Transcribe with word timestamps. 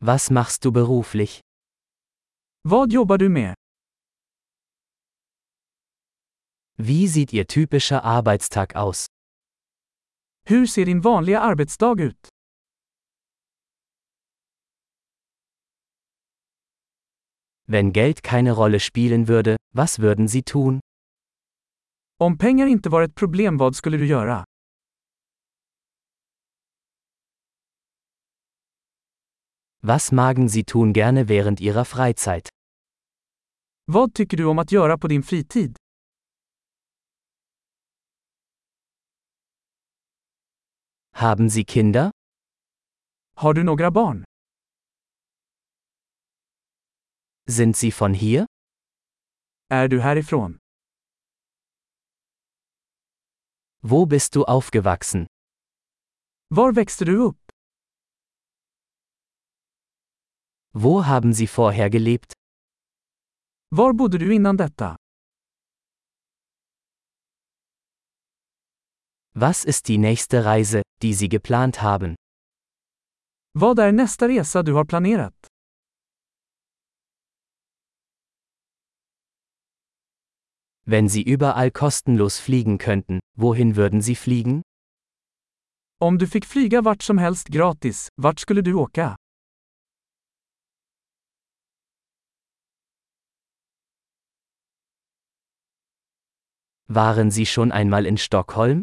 Was 0.00 0.30
machst 0.30 0.64
du 0.64 0.70
beruflich? 0.72 1.40
Vad 2.62 2.92
jobbar 2.92 3.18
du 3.18 3.28
med? 3.28 3.54
Wie 6.76 7.08
sieht 7.08 7.32
Ihr 7.32 7.46
typischer 7.46 8.04
Arbeitstag 8.04 8.76
aus? 8.76 9.06
Hur 10.46 10.66
ser 10.66 10.84
din 10.84 11.02
vanliga 11.04 11.40
arbetsdag 11.40 12.00
ut? 12.00 12.28
Wenn 17.66 17.92
Geld 17.92 18.22
keine 18.22 18.52
Rolle 18.52 18.80
spielen 18.80 19.26
würde, 19.28 19.56
was 19.74 19.98
würden 19.98 20.28
Sie 20.28 20.42
tun? 20.42 20.80
Om 22.20 22.38
pengar 22.38 22.66
inte 22.66 22.88
var 22.88 23.02
ett 23.02 23.14
problem 23.14 23.58
vad 23.58 23.76
skulle 23.76 23.96
du 23.96 24.06
göra? 24.06 24.44
Was 29.82 30.10
magen 30.12 30.48
Sie 30.48 30.64
tun 30.64 30.92
gerne 30.92 31.28
während 31.28 31.60
Ihrer 31.60 31.84
Freizeit? 31.84 32.48
Vad 33.86 34.14
tycker 34.14 34.36
du 34.36 34.44
om 34.44 34.58
att 34.58 34.72
göra 34.72 34.98
på 34.98 35.08
din 35.08 35.22
fritid? 35.22 35.76
Haben 41.12 41.48
Sie 41.50 41.64
Kinder? 41.64 42.10
Har 43.36 43.54
du 43.54 43.64
några 43.64 43.90
barn? 43.90 44.24
Sind 47.48 47.76
Sie 47.76 47.90
von 48.00 48.14
hier? 48.14 48.46
Är 49.70 49.88
du 49.88 50.00
härifrån? 50.00 50.58
Wo 53.82 54.06
bist 54.06 54.32
du 54.32 54.44
aufgewachsen? 54.44 55.26
Var 56.48 56.72
växte 56.72 57.04
du 57.04 57.16
upp? 57.16 57.47
Wo 60.74 61.06
haben 61.06 61.32
Sie 61.32 61.46
vorher 61.46 61.90
gelebt? 61.90 62.32
Var 63.70 63.92
bodde 63.92 64.18
du 64.18 64.34
innan 64.34 64.56
detta? 64.56 64.96
Was 69.34 69.64
ist 69.64 69.88
die 69.88 69.98
nächste 69.98 70.44
Reise, 70.44 70.82
die 71.02 71.14
Sie 71.14 71.28
geplant 71.28 71.82
haben? 71.82 72.14
Vad 73.54 73.78
är 73.78 73.92
nästa 73.92 74.28
resa 74.28 74.62
du 74.62 74.74
har 74.74 74.84
planerat? 74.84 75.34
Wenn 80.86 81.08
Sie 81.08 81.22
überall 81.22 81.70
kostenlos 81.70 82.38
fliegen 82.38 82.78
könnten, 82.78 83.20
wohin 83.36 83.76
würden 83.76 84.00
Sie 84.00 84.16
fliegen? 84.16 84.62
Om 86.00 86.18
du 86.18 86.26
fick 86.26 86.46
flyga 86.46 86.80
vart 86.80 87.02
som 87.02 87.18
helst 87.18 87.48
gratis, 87.48 88.08
vart 88.16 88.40
skulle 88.40 88.62
du 88.62 88.74
åka? 88.74 89.16
Waren 96.90 97.30
Sie 97.30 97.44
schon 97.44 97.70
einmal 97.70 98.06
in 98.06 98.16
Stockholm? 98.16 98.82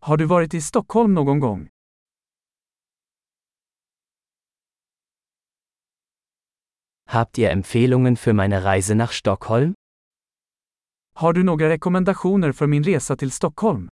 Har 0.00 0.16
du 0.16 0.26
varit 0.26 0.54
i 0.54 0.60
Stockholm 0.60 1.14
någon 1.14 1.40
gång? 1.40 1.68
Habt 7.08 7.38
ihr 7.38 7.50
Empfehlungen 7.50 8.16
für 8.16 8.32
meine 8.32 8.64
Reise 8.64 8.94
nach 8.94 9.12
Stockholm? 9.12 9.74
Har 11.14 11.32
du 11.32 11.42
några 11.42 11.68
rekommendationer 11.68 12.52
för 12.52 12.66
min 12.66 12.82
resa 12.84 13.16
till 13.16 13.30
Stockholm? 13.30 13.88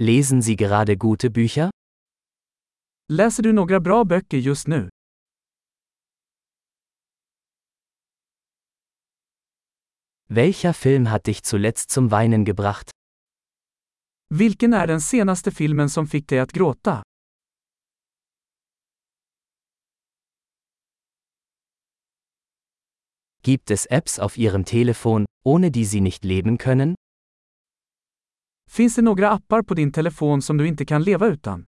Lesen 0.00 0.42
Sie 0.42 0.56
gerade 0.56 0.96
gute 0.96 1.30
Bücher? 1.30 1.70
Läser 3.08 3.42
du 3.42 3.52
några 3.52 3.80
bra 3.80 4.04
böcker 4.04 4.38
just 4.38 4.68
nu? 4.68 4.88
Welcher 10.30 10.74
Film 10.74 11.10
hat 11.10 11.26
dich 11.26 11.42
zuletzt 11.42 11.90
zum 11.90 12.10
Weinen 12.10 12.44
gebracht? 12.44 12.90
Vilken 14.28 14.74
är 14.74 14.86
den 14.86 15.00
senaste 15.00 15.50
filmen 15.50 15.88
som 15.88 16.06
fick 16.06 16.28
dig 16.28 16.38
att 16.38 16.52
gråta? 16.52 17.02
Gibt 23.42 23.70
es 23.70 23.86
Apps 23.86 24.18
auf 24.18 24.36
Ihrem 24.36 24.64
Telefon, 24.64 25.24
ohne 25.46 25.70
die 25.70 25.84
Sie 25.86 26.02
nicht 26.02 26.24
leben 26.24 26.58
können? 26.58 26.94
Finns 28.70 28.94
det 28.94 29.02
några 29.02 29.30
appar 29.30 29.62
på 29.62 29.74
din 29.74 29.92
telefon 29.92 30.42
som 30.42 30.56
du 30.56 30.66
inte 30.66 30.84
kan 30.84 31.02
leva 31.02 31.26
utan? 31.26 31.64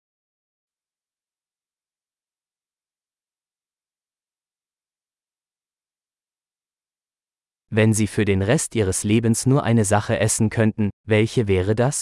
Wenn 7.72 7.94
Sie 7.94 8.08
für 8.08 8.26
den 8.26 8.42
Rest 8.42 8.76
Ihres 8.76 9.04
Lebens 9.04 9.46
nur 9.46 9.64
eine 9.64 9.86
Sache 9.86 10.18
essen 10.20 10.50
könnten, 10.50 10.90
welche 11.08 11.48
wäre 11.48 11.76
das? 11.76 12.02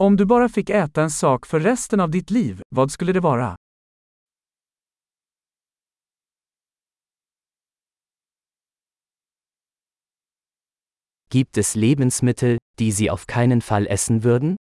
Om 0.00 0.16
du 0.16 0.26
bara 0.26 0.48
fick 0.48 0.70
äta 0.70 1.02
en 1.02 1.10
sak 1.10 1.46
för 1.46 1.60
resten 1.60 2.00
av 2.00 2.10
ditt 2.10 2.30
liv, 2.30 2.62
vad 2.74 2.90
skulle 2.90 3.12
det 3.12 3.20
vara? 3.20 3.56
Gibt 11.30 11.56
es 11.56 11.74
Lebensmittel, 11.74 12.58
die 12.78 12.92
Sie 12.92 13.10
auf 13.10 13.26
keinen 13.26 13.60
Fall 13.60 13.86
essen 13.86 14.22
würden? 14.24 14.56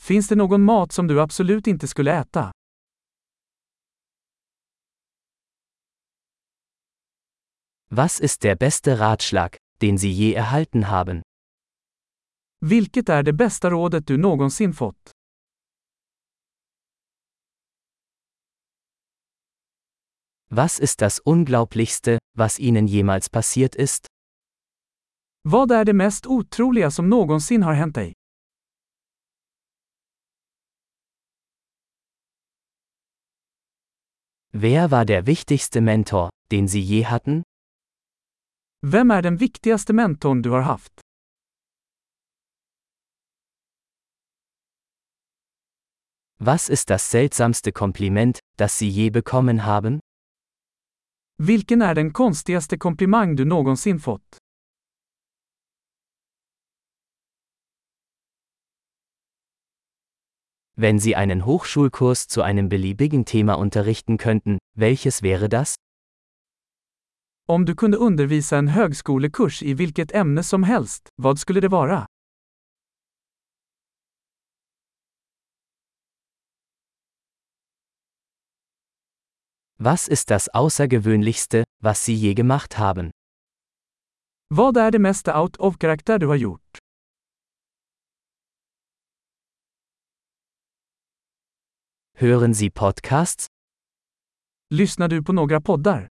Finns 0.00 0.28
det 0.28 0.36
någon 0.36 0.62
mat 0.62 0.92
som 0.92 1.06
du 1.06 1.20
absolut 1.20 1.66
inte 1.66 1.88
skulle 1.88 2.12
äta? 2.12 2.52
Was 7.96 8.18
ist 8.18 8.42
der 8.42 8.56
beste 8.56 8.98
Ratschlag, 8.98 9.56
den 9.80 9.98
Sie 9.98 10.10
je 10.10 10.34
erhalten 10.34 10.88
haben? 10.90 11.22
Vilket 12.60 13.08
är 13.08 13.22
det 13.22 13.32
bästa 13.32 13.70
rådet 13.70 14.06
du 14.06 14.16
någonsin 14.16 14.72
fått? 14.72 15.10
Was 20.50 20.80
ist 20.80 21.00
das 21.00 21.20
Unglaublichste, 21.20 22.18
was 22.36 22.58
Ihnen 22.58 22.86
jemals 22.88 23.28
passiert 23.28 23.74
ist? 23.74 24.06
Vad 25.42 25.70
är 25.70 25.84
det 25.84 25.92
mest 25.94 26.26
otroliga 26.26 26.90
som 26.90 27.10
någonsin 27.10 27.62
har 27.62 27.74
hänt 27.74 27.94
dig? 27.94 28.12
Wer 34.52 34.88
war 34.90 35.04
der 35.04 35.26
wichtigste 35.26 35.80
Mentor, 35.80 36.30
den 36.50 36.68
Sie 36.68 36.80
je 36.80 37.04
hatten? 37.04 37.42
Vem 38.86 39.10
är 39.10 39.22
den 39.22 39.36
viktigaste 39.36 39.92
mentorn 39.92 40.42
du 40.42 40.50
har 40.50 40.60
haft? 40.60 41.00
Was 46.38 46.68
ist 46.68 46.90
das 46.90 47.10
seltsamste 47.10 47.72
Kompliment, 47.72 48.38
das 48.58 48.78
Sie 48.78 48.88
je 48.88 49.10
bekommen 49.10 49.64
haben? 49.64 50.00
Vilken 51.38 51.82
är 51.82 51.94
den 51.94 52.12
konstigaste 52.12 52.78
komplimang 52.78 53.36
du 53.36 53.44
någonsin 53.44 53.98
fått? 53.98 54.38
Wenn 60.76 60.98
Sie 60.98 61.16
einen 61.16 61.46
Hochschulkurs 61.46 62.26
zu 62.28 62.42
einem 62.42 62.68
beliebigen 62.68 63.24
Thema 63.24 63.54
unterrichten 63.54 64.18
könnten, 64.18 64.58
welches 64.76 65.22
wäre 65.22 65.48
das? 65.48 65.76
Om 67.46 67.64
du 67.64 67.74
kunde 67.74 67.96
undervisa 67.96 68.58
en 68.58 68.68
högskolekurs 68.68 69.62
i 69.62 69.74
vilket 69.74 70.14
ämne 70.14 70.42
som 70.42 70.62
helst, 70.62 71.08
vad 71.16 71.38
skulle 71.38 71.60
det 71.60 71.68
vara? 71.68 72.06
Was 79.78 80.08
ist 80.08 80.30
das 80.30 80.48
Außergewöhnlichste, 80.48 81.64
was 81.82 82.04
Sie 82.04 82.14
je 82.14 82.34
gemacht 82.34 82.78
haben? 82.78 83.10
Vad 84.48 84.76
är 84.76 84.90
det 84.90 84.98
mesta 84.98 85.40
out 85.40 85.56
of 85.56 85.78
karaktär 85.78 86.18
du 86.18 86.26
har 86.26 86.36
gjort? 86.36 86.78
Hören 92.16 92.54
Sie 92.54 92.70
Podcasts? 92.70 93.46
Lyssnar 94.70 95.08
du 95.08 95.22
på 95.22 95.32
några 95.32 95.60
poddar? 95.60 96.13